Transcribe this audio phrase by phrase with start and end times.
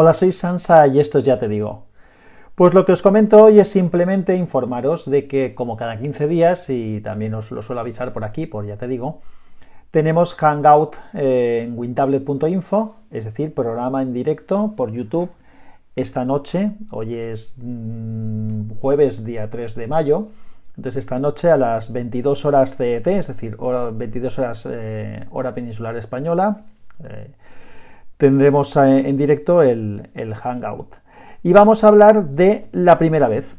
[0.00, 1.86] Hola, soy Sansa y esto ya te digo.
[2.54, 6.70] Pues lo que os comento hoy es simplemente informaros de que como cada 15 días,
[6.70, 9.18] y también os lo suelo avisar por aquí, por ya te digo,
[9.90, 15.30] tenemos Hangout eh, en wintablet.info, es decir, programa en directo por YouTube
[15.96, 20.28] esta noche, hoy es mm, jueves día 3 de mayo,
[20.76, 25.96] entonces esta noche a las 22 horas CET, es decir, 22 horas eh, hora peninsular
[25.96, 26.66] española,
[27.02, 27.32] eh,
[28.18, 30.96] tendremos en directo el, el Hangout.
[31.42, 33.56] Y vamos a hablar de la primera vez.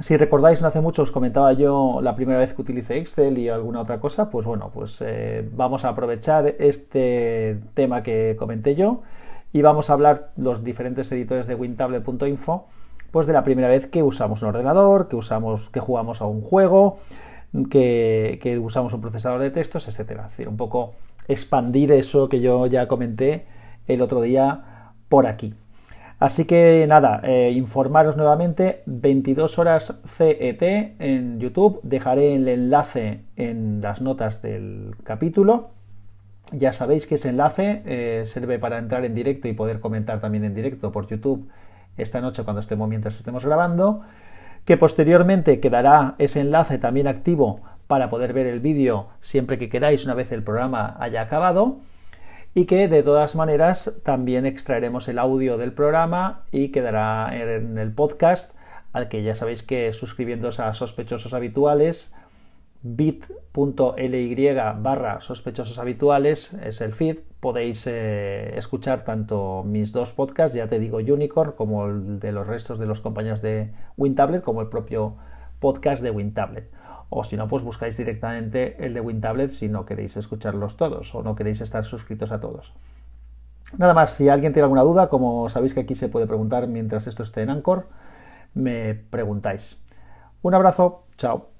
[0.00, 3.48] Si recordáis, no hace mucho os comentaba yo la primera vez que utilicé Excel y
[3.48, 9.02] alguna otra cosa, pues bueno, pues eh, vamos a aprovechar este tema que comenté yo
[9.52, 12.66] y vamos a hablar los diferentes editores de wintable.info
[13.10, 16.42] pues de la primera vez que usamos un ordenador, que usamos, que jugamos a un
[16.42, 16.98] juego,
[17.68, 20.24] que, que usamos un procesador de textos, etcétera.
[20.24, 20.94] Es decir, un poco
[21.26, 23.46] expandir eso que yo ya comenté
[23.94, 25.54] el otro día por aquí.
[26.20, 30.62] Así que nada, eh, informaros nuevamente, 22 horas CET
[30.98, 35.70] en YouTube, dejaré el enlace en las notas del capítulo.
[36.52, 40.44] Ya sabéis que ese enlace eh, sirve para entrar en directo y poder comentar también
[40.44, 41.48] en directo por YouTube
[41.96, 44.02] esta noche cuando estemos mientras estemos grabando.
[44.66, 50.04] Que posteriormente quedará ese enlace también activo para poder ver el vídeo siempre que queráis
[50.04, 51.78] una vez el programa haya acabado
[52.54, 57.92] y que de todas maneras también extraeremos el audio del programa y quedará en el
[57.92, 58.56] podcast
[58.92, 62.12] al que ya sabéis que suscribiéndose a sospechosos habituales
[62.82, 65.18] bit.ly barra
[65.78, 67.18] habituales es el feed.
[67.40, 72.46] Podéis eh, escuchar tanto mis dos podcasts ya te digo Unicorn como el de los
[72.46, 75.16] restos de los compañeros de WinTablet como el propio
[75.60, 76.79] podcast de WinTablet
[77.10, 81.22] o si no, pues buscáis directamente el de WinTablet si no queréis escucharlos todos o
[81.22, 82.72] no queréis estar suscritos a todos.
[83.76, 87.06] Nada más, si alguien tiene alguna duda, como sabéis que aquí se puede preguntar mientras
[87.06, 87.88] esto esté en Anchor,
[88.54, 89.84] me preguntáis.
[90.42, 91.50] Un abrazo, chao.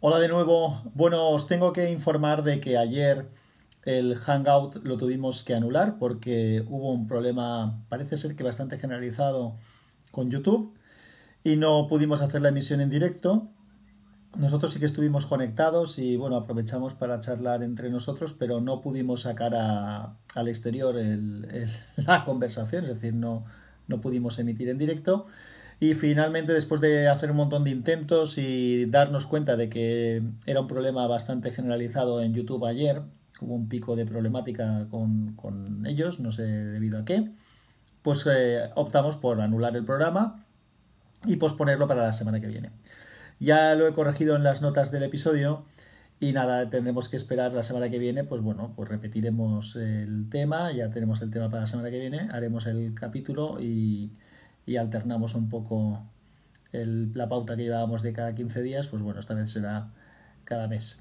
[0.00, 0.82] Hola de nuevo.
[0.94, 3.26] Bueno, os tengo que informar de que ayer
[3.84, 9.56] el Hangout lo tuvimos que anular porque hubo un problema, parece ser que bastante generalizado
[10.10, 10.74] con YouTube
[11.42, 13.48] y no pudimos hacer la emisión en directo.
[14.36, 19.20] Nosotros sí que estuvimos conectados y bueno, aprovechamos para charlar entre nosotros, pero no pudimos
[19.22, 20.96] sacar al exterior
[21.96, 23.44] la conversación, es decir, no,
[23.86, 25.26] no pudimos emitir en directo.
[25.78, 30.60] Y finalmente, después de hacer un montón de intentos y darnos cuenta de que era
[30.60, 33.02] un problema bastante generalizado en YouTube ayer,
[33.40, 37.30] hubo un pico de problemática con, ellos, no sé debido a qué,
[38.02, 40.44] pues eh, optamos por anular el programa
[41.26, 42.70] y posponerlo para la semana que viene.
[43.40, 45.64] Ya lo he corregido en las notas del episodio
[46.20, 50.72] y nada, tendremos que esperar la semana que viene, pues bueno, pues repetiremos el tema,
[50.72, 54.12] ya tenemos el tema para la semana que viene, haremos el capítulo y,
[54.78, 56.02] alternamos un poco
[56.72, 59.90] la pauta que llevábamos de cada 15 días, pues bueno, esta vez será
[60.44, 60.98] cada mes.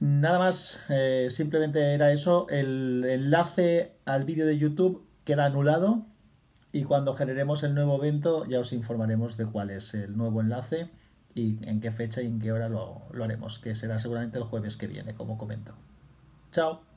[0.00, 2.46] Nada más, eh, simplemente era eso.
[2.48, 6.06] El enlace al vídeo de YouTube queda anulado
[6.72, 10.88] y cuando generemos el nuevo evento ya os informaremos de cuál es el nuevo enlace
[11.34, 14.44] y en qué fecha y en qué hora lo, lo haremos, que será seguramente el
[14.44, 15.74] jueves que viene, como comento.
[16.50, 16.89] Chao.